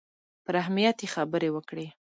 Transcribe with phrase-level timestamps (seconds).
[0.43, 1.87] پر اهمیت یې خبرې وکړې.